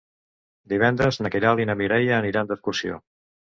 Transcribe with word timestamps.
Divendres 0.73 1.19
na 1.27 1.31
Queralt 1.37 1.63
i 1.65 1.69
na 1.73 1.77
Mireia 1.83 2.19
aniran 2.19 2.53
d'excursió. 2.55 3.01